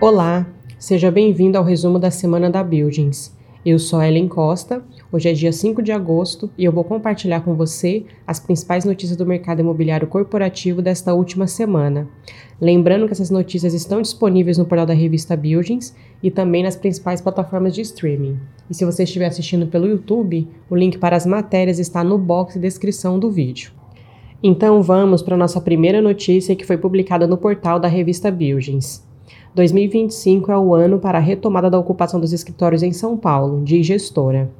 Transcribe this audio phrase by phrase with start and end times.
[0.00, 0.46] Olá,
[0.78, 3.36] seja bem-vindo ao resumo da semana da Buildings.
[3.66, 7.54] Eu sou Ellen Costa, hoje é dia 5 de agosto e eu vou compartilhar com
[7.54, 12.08] você as principais notícias do mercado imobiliário corporativo desta última semana.
[12.58, 17.20] Lembrando que essas notícias estão disponíveis no portal da revista Buildings e também nas principais
[17.20, 18.38] plataformas de streaming.
[18.70, 22.54] E se você estiver assistindo pelo YouTube, o link para as matérias está no box
[22.54, 23.70] de descrição do vídeo.
[24.42, 29.09] Então vamos para a nossa primeira notícia que foi publicada no portal da revista Buildings.
[29.54, 33.86] 2025 é o ano para a retomada da ocupação dos escritórios em São Paulo, diz
[33.86, 34.50] gestora.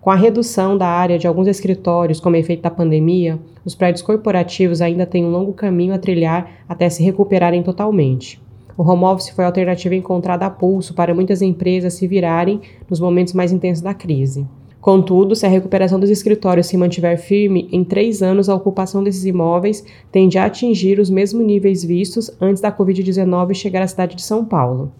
[0.00, 4.80] Com a redução da área de alguns escritórios como efeito da pandemia, os prédios corporativos
[4.80, 8.40] ainda têm um longo caminho a trilhar até se recuperarem totalmente.
[8.76, 13.00] O home office foi a alternativa encontrada a pulso para muitas empresas se virarem nos
[13.00, 14.46] momentos mais intensos da crise.
[14.80, 19.24] Contudo, se a recuperação dos escritórios se mantiver firme, em três anos a ocupação desses
[19.24, 24.22] imóveis tende a atingir os mesmos níveis vistos antes da Covid-19 chegar à cidade de
[24.22, 24.92] São Paulo.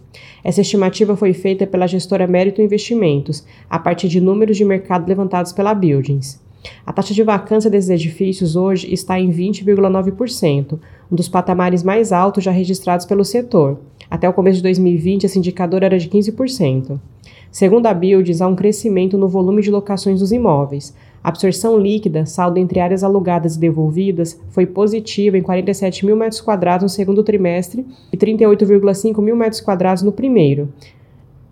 [0.43, 5.53] Essa estimativa foi feita pela gestora Mérito Investimentos, a partir de números de mercado levantados
[5.53, 6.48] pela Buildings.
[6.85, 10.79] A taxa de vacância desses edifícios hoje está em 20,9%,
[11.11, 13.79] um dos patamares mais altos já registrados pelo setor.
[14.11, 16.99] Até o começo de 2020, esse indicador era de 15%.
[17.51, 20.95] Segundo a Builds, há um crescimento no volume de locações dos imóveis.
[21.23, 26.41] A absorção líquida, saldo entre áreas alugadas e devolvidas, foi positiva em 47 mil metros
[26.41, 30.69] quadrados no segundo trimestre e 38,5 mil metros quadrados no primeiro.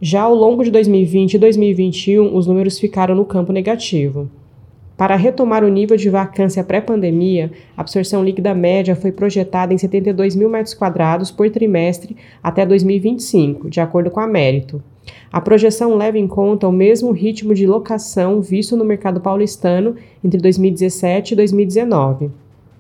[0.01, 4.29] Já ao longo de 2020 e 2021, os números ficaram no campo negativo.
[4.97, 10.35] Para retomar o nível de vacância pré-pandemia, a absorção líquida média foi projetada em 72
[10.35, 14.83] mil metros quadrados por trimestre até 2025, de acordo com a Mérito.
[15.31, 20.41] A projeção leva em conta o mesmo ritmo de locação visto no mercado paulistano entre
[20.41, 22.31] 2017 e 2019.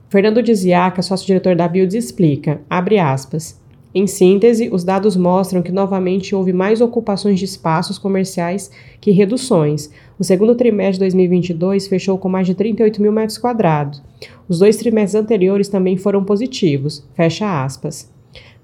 [0.09, 3.61] Fernando Diziaca, sócio-diretor da Builds, explica, abre aspas,
[3.99, 8.71] em síntese, os dados mostram que novamente houve mais ocupações de espaços comerciais
[9.01, 9.91] que reduções.
[10.19, 14.03] O segundo trimestre de 2022 fechou com mais de 38 mil metros quadrados.
[14.47, 17.09] Os dois trimestres anteriores também foram positivos.
[17.15, 18.15] Fecha aspas.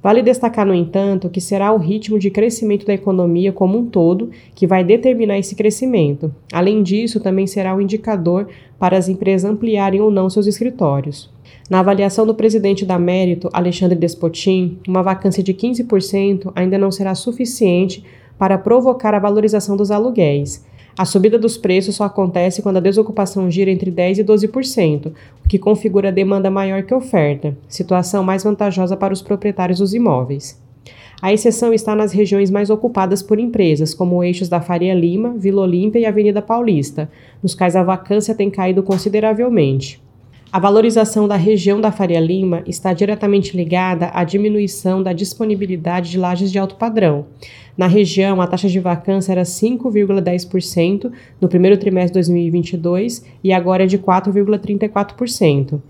[0.02, 4.30] Vale destacar, no entanto, que será o ritmo de crescimento da economia como um todo
[4.52, 6.34] que vai determinar esse crescimento.
[6.52, 8.48] Além disso, também será o um indicador
[8.80, 11.30] para as empresas ampliarem ou não seus escritórios.
[11.70, 17.14] Na avaliação do presidente da Mérito, Alexandre Despotin, uma vacância de 15% ainda não será
[17.14, 18.04] suficiente
[18.36, 20.66] para provocar a valorização dos aluguéis.
[20.97, 25.12] A subida dos preços só acontece quando a desocupação gira entre 10% e 12%,
[25.44, 30.60] o que configura demanda maior que oferta, situação mais vantajosa para os proprietários dos imóveis.
[31.22, 35.62] A exceção está nas regiões mais ocupadas por empresas, como eixos da Faria Lima, Vila
[35.62, 37.09] Olímpia e Avenida Paulista,
[37.41, 40.01] nos quais a vacância tem caído consideravelmente.
[40.52, 46.18] A valorização da região da Faria Lima está diretamente ligada à diminuição da disponibilidade de
[46.18, 47.24] lajes de alto padrão.
[47.74, 51.10] Na região, a taxa de vacância era 5,10%
[51.41, 55.80] no primeiro trimestre de 2022 e agora é de 4,34%.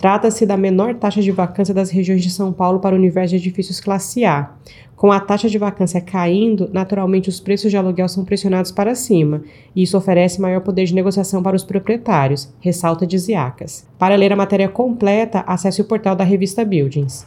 [0.00, 3.36] Trata-se da menor taxa de vacância das regiões de São Paulo para o universo de
[3.36, 4.52] edifícios classe A.
[4.96, 9.42] Com a taxa de vacância caindo, naturalmente os preços de aluguel são pressionados para cima,
[9.76, 13.86] e isso oferece maior poder de negociação para os proprietários, ressalta Diziacas.
[13.98, 17.26] Para ler a matéria completa, acesse o portal da revista Buildings.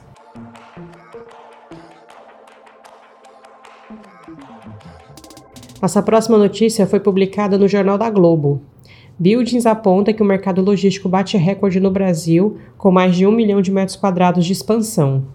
[5.79, 8.72] Nossa próxima notícia foi publicada no Jornal da Globo.
[9.19, 13.61] Buildings aponta que o mercado logístico bate recorde no Brasil, com mais de um milhão
[13.61, 15.25] de metros quadrados de expansão.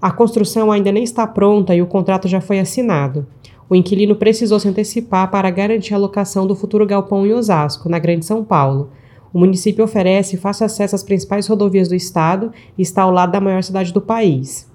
[0.00, 3.26] A construção ainda nem está pronta e o contrato já foi assinado.
[3.68, 7.98] O inquilino precisou se antecipar para garantir a locação do futuro galpão em Osasco, na
[7.98, 8.90] Grande São Paulo.
[9.32, 13.40] O município oferece fácil acesso às principais rodovias do estado e está ao lado da
[13.40, 14.70] maior cidade do país.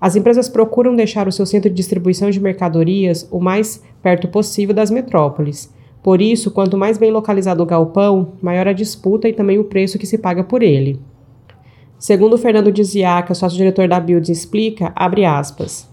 [0.00, 4.74] As empresas procuram deixar o seu centro de distribuição de mercadorias o mais perto possível
[4.74, 5.70] das metrópoles.
[6.08, 9.98] Por isso, quanto mais bem localizado o galpão, maior a disputa e também o preço
[9.98, 10.98] que se paga por ele.
[11.98, 15.86] Segundo Fernando Diziaca, sócio-diretor da Builds, explica, abre aspas,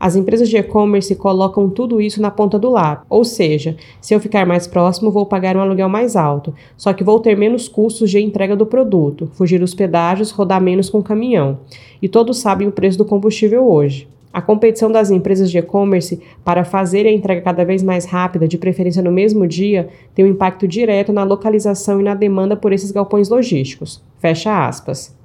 [0.00, 4.20] as empresas de e-commerce colocam tudo isso na ponta do lápis, ou seja, se eu
[4.20, 8.10] ficar mais próximo, vou pagar um aluguel mais alto, só que vou ter menos custos
[8.10, 11.58] de entrega do produto, fugir os pedágios, rodar menos com o caminhão.
[12.00, 14.08] E todos sabem o preço do combustível hoje.
[14.32, 18.58] A competição das empresas de e-commerce para fazer a entrega cada vez mais rápida, de
[18.58, 22.90] preferência no mesmo dia, tem um impacto direto na localização e na demanda por esses
[22.90, 24.02] galpões logísticos.
[24.18, 25.16] Fecha aspas.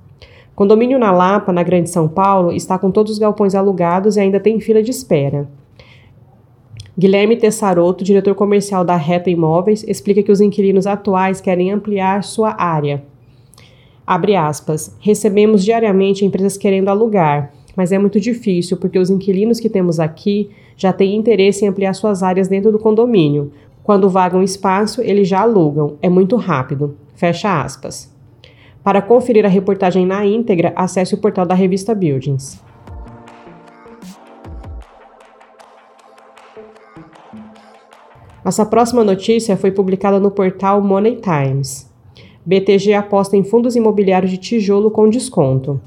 [0.56, 4.40] Condomínio na Lapa, na Grande São Paulo, está com todos os galpões alugados e ainda
[4.40, 5.48] tem fila de espera.
[6.96, 12.56] Guilherme Tessaroto, diretor comercial da Reta Imóveis, explica que os inquilinos atuais querem ampliar sua
[12.56, 13.04] área.
[14.06, 14.96] Abre aspas.
[15.00, 17.52] Recebemos diariamente empresas querendo alugar.
[17.76, 21.94] Mas é muito difícil porque os inquilinos que temos aqui já têm interesse em ampliar
[21.94, 23.52] suas áreas dentro do condomínio.
[23.84, 25.98] Quando vagam espaço, eles já alugam.
[26.02, 26.96] É muito rápido.
[27.16, 28.12] Fecha aspas.
[28.84, 32.62] Para conferir a reportagem na íntegra, acesse o portal da revista Buildings.
[38.44, 41.90] Nossa próxima notícia foi publicada no portal Money Times.
[42.46, 45.80] BTG aposta em fundos imobiliários de tijolo com desconto.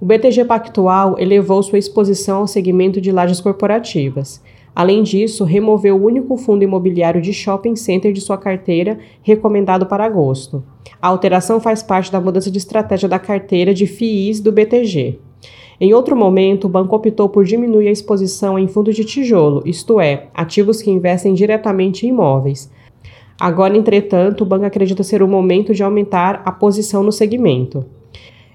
[0.00, 4.42] O BTG Pactual elevou sua exposição ao segmento de lajes corporativas.
[4.74, 10.06] Além disso, removeu o único fundo imobiliário de shopping center de sua carteira, recomendado para
[10.06, 10.64] agosto.
[11.02, 15.18] A alteração faz parte da mudança de estratégia da carteira de FIIs do BTG.
[15.78, 20.00] Em outro momento, o banco optou por diminuir a exposição em fundos de tijolo, isto
[20.00, 22.72] é, ativos que investem diretamente em imóveis.
[23.38, 27.84] Agora, entretanto, o banco acredita ser o momento de aumentar a posição no segmento.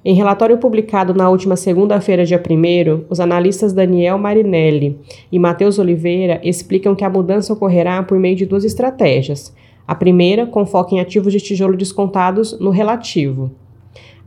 [0.07, 4.99] Em relatório publicado na última segunda-feira, dia 1, os analistas Daniel Marinelli
[5.31, 9.51] e Matheus Oliveira explicam que a mudança ocorrerá por meio de duas estratégias.
[9.87, 13.49] A primeira, com foco em ativos de tijolo descontados no relativo.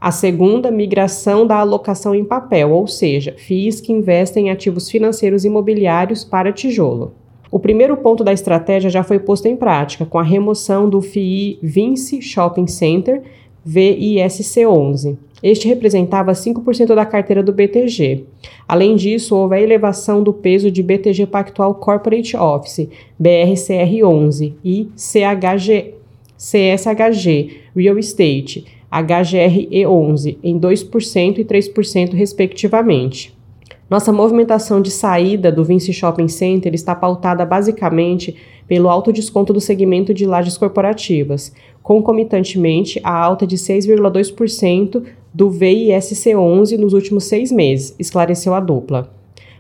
[0.01, 5.45] A segunda, migração da alocação em papel, ou seja, FIIs que investem em ativos financeiros
[5.45, 7.13] imobiliários para tijolo.
[7.53, 11.61] O primeiro ponto da estratégia já foi posto em prática com a remoção do FII
[11.63, 13.23] Vinci Shopping Center,
[13.67, 15.17] VISC11.
[15.43, 18.25] Este representava 5% da carteira do BTG.
[18.67, 22.89] Além disso, houve a elevação do peso de BTG Pactual Corporate Office,
[23.21, 25.95] BRCR11, e CHG,
[26.37, 33.38] CSHG Real Estate, HGRE11 em 2% e 3%, respectivamente.
[33.91, 38.37] Nossa movimentação de saída do Vinci Shopping Center está pautada basicamente
[38.67, 46.77] pelo alto desconto do segmento de lajes corporativas, concomitantemente a alta de 6,2% do VISC11
[46.77, 49.18] nos últimos seis meses, esclareceu a dupla.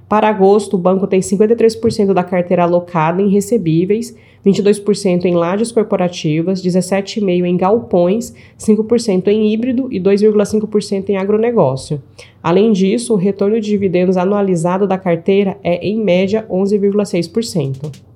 [0.08, 6.62] Para agosto, o banco tem 53% da carteira alocada em recebíveis 22% em lajes corporativas,
[6.62, 12.02] 17,5% em galpões, 5% em híbrido e 2,5% em agronegócio.
[12.42, 18.08] Além disso, o retorno de dividendos anualizado da carteira é, em média, 11,6%.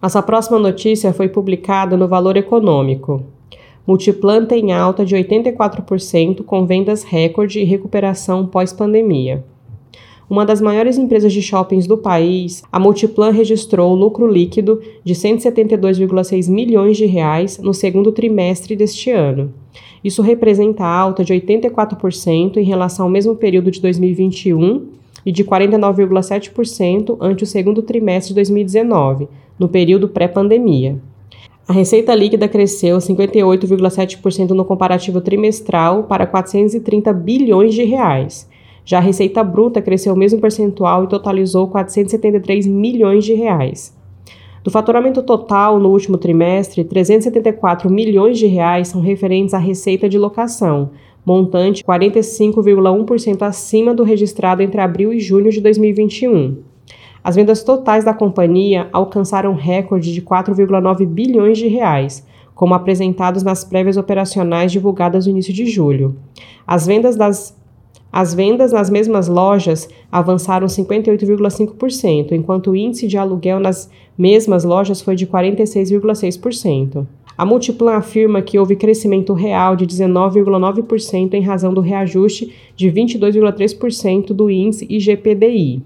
[0.00, 3.39] Nossa próxima notícia foi publicada no Valor Econômico.
[3.90, 9.44] Multiplan tem alta de 84% com vendas recorde e recuperação pós-pandemia
[10.30, 16.48] uma das maiores empresas de shoppings do país, a Multiplan registrou lucro líquido de 172,6
[16.48, 19.52] milhões de reais no segundo trimestre deste ano.
[20.04, 24.86] Isso representa alta de 84% em relação ao mesmo período de 2021
[25.26, 29.26] e de 49,7% ante o segundo trimestre de 2019,
[29.58, 30.96] no período pré-pandemia.
[31.70, 38.50] A receita líquida cresceu 58,7% no comparativo trimestral para 430 bilhões de reais.
[38.84, 43.96] Já a receita bruta cresceu o mesmo percentual e totalizou 473 milhões de reais.
[44.64, 50.18] Do faturamento total no último trimestre, 374 milhões de reais são referentes à receita de
[50.18, 50.90] locação,
[51.24, 56.69] montante 45,1% acima do registrado entre abril e junho de 2021.
[57.22, 63.64] As vendas totais da companhia alcançaram recorde de 4,9 bilhões de reais, como apresentados nas
[63.64, 66.16] prévias operacionais divulgadas no início de julho.
[66.66, 67.58] As vendas das
[68.12, 75.00] as vendas nas mesmas lojas avançaram 58,5%, enquanto o índice de aluguel nas mesmas lojas
[75.00, 77.06] foi de 46,6%.
[77.38, 84.34] A Multiplan afirma que houve crescimento real de 19,9% em razão do reajuste de 22,3%
[84.34, 85.82] do índice IGPDI.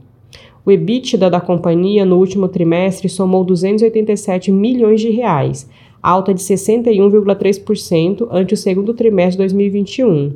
[0.67, 5.69] O EBITDA da companhia no último trimestre somou 287 milhões de reais,
[6.05, 10.35] alta de 61,3% ante o segundo trimestre de 2021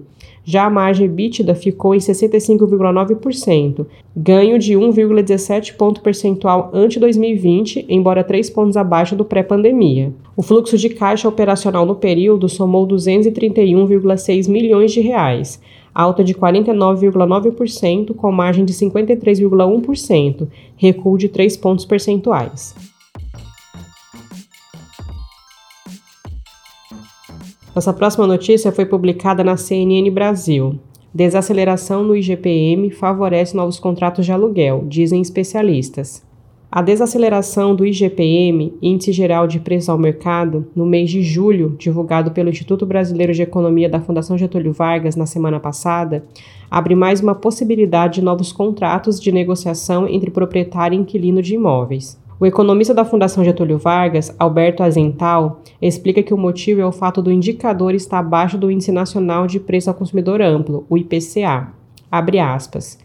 [0.48, 3.84] já a margem EBITDA ficou em 65,9%,
[4.16, 10.10] ganho de 1,17 ponto percentual ante 2020, embora 3 pontos abaixo do pré-pandemia.
[10.34, 15.60] O fluxo de caixa operacional no período somou 231,6 milhões de reais,
[15.94, 20.48] alta de 49,9% com margem de 53,1%,
[20.78, 22.75] recuo de 3 pontos percentuais.
[27.78, 30.80] Nossa próxima notícia foi publicada na CNN Brasil.
[31.14, 36.26] Desaceleração no IGPM favorece novos contratos de aluguel, dizem especialistas.
[36.73, 42.32] A desaceleração do IGPM, Índice Geral de Preços ao Mercado, no mês de julho, divulgado
[42.32, 46.25] pelo Instituto Brasileiro de Economia da Fundação Getúlio Vargas na semana passada,
[46.68, 52.18] abre mais uma possibilidade de novos contratos de negociação entre proprietário e inquilino de imóveis.
[52.40, 57.21] O economista da Fundação Getúlio Vargas, Alberto Azental, explica que o motivo é o fato
[57.21, 61.73] do indicador estar abaixo do Índice Nacional de Preço ao Consumidor Amplo, o IPCA.
[62.09, 62.97] Abre aspas.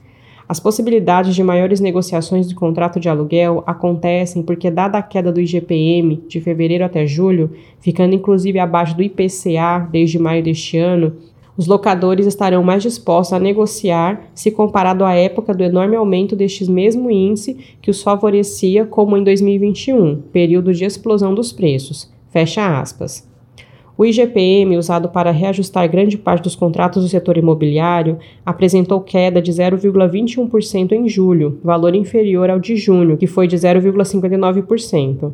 [0.47, 5.41] As possibilidades de maiores negociações de contrato de aluguel acontecem porque, dada a queda do
[5.41, 7.49] IGPM de fevereiro até julho,
[7.79, 11.11] ficando inclusive abaixo do IPCA desde maio deste ano,
[11.57, 16.69] os locadores estarão mais dispostos a negociar se comparado à época do enorme aumento deste
[16.69, 22.11] mesmo índice que os favorecia, como em 2021, período de explosão dos preços.
[22.29, 23.32] Fecha aspas.
[23.95, 29.51] O IGPM, usado para reajustar grande parte dos contratos do setor imobiliário, apresentou queda de
[29.51, 35.31] 0,21% em julho, valor inferior ao de junho, que foi de 0,59%.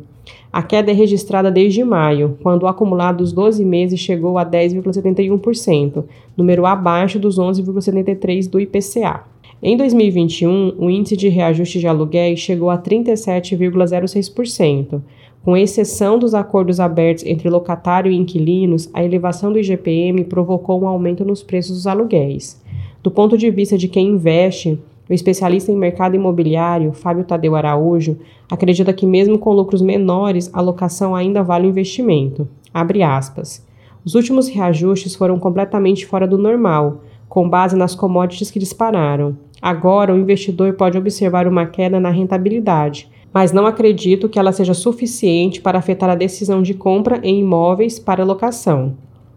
[0.52, 6.04] A queda é registrada desde maio, quando o acumulado dos 12 meses chegou a 10,71%,
[6.36, 9.24] número abaixo dos 11,73% do IPCA.
[9.62, 15.00] Em 2021, o índice de reajuste de aluguéis chegou a 37,06%,
[15.42, 20.86] com exceção dos acordos abertos entre locatário e inquilinos, a elevação do IGPM provocou um
[20.86, 22.62] aumento nos preços dos aluguéis.
[23.02, 24.78] Do ponto de vista de quem investe,
[25.08, 28.18] o especialista em mercado imobiliário, Fábio Tadeu Araújo,
[28.50, 32.46] acredita que mesmo com lucros menores, a locação ainda vale o investimento.
[34.04, 39.36] Os últimos reajustes foram completamente fora do normal, com base nas commodities que dispararam.
[39.60, 44.74] Agora, o investidor pode observar uma queda na rentabilidade, mas não acredito que ela seja
[44.74, 48.96] suficiente para afetar a decisão de compra em imóveis para locação.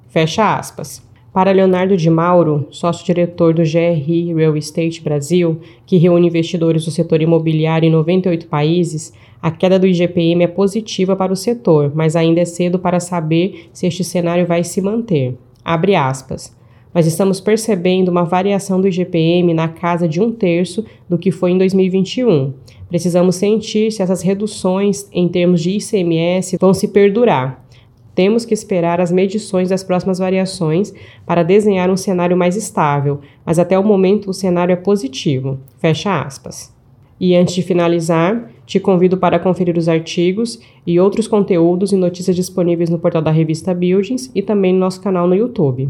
[0.10, 1.02] Fecha aspas.
[1.32, 7.22] Para Leonardo de Mauro, sócio-diretor do GRI Real Estate Brasil, que reúne investidores do setor
[7.22, 12.42] imobiliário em 98 países, a queda do IGPM é positiva para o setor, mas ainda
[12.42, 15.36] é cedo para saber se este cenário vai se manter.
[15.66, 16.56] Abre aspas
[16.94, 21.52] mas estamos percebendo uma variação do IGPM na casa de um terço do que foi
[21.52, 22.54] em 2021.
[22.88, 27.66] Precisamos sentir se essas reduções em termos de ICMS vão se perdurar.
[28.14, 30.94] Temos que esperar as medições das próximas variações
[31.26, 35.60] para desenhar um cenário mais estável, mas até o momento o cenário é positivo.
[35.80, 36.72] Fecha aspas.
[37.20, 42.36] E antes de finalizar, te convido para conferir os artigos e outros conteúdos e notícias
[42.36, 45.90] disponíveis no portal da revista Buildings e também no nosso canal no YouTube.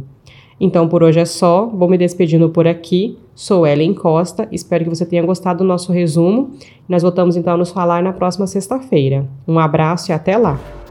[0.60, 3.18] Então por hoje é só, vou me despedindo por aqui.
[3.36, 6.52] Sou Ellen Costa, espero que você tenha gostado do nosso resumo.
[6.88, 9.28] Nós voltamos então a nos falar na próxima sexta-feira.
[9.48, 10.83] Um abraço e até lá!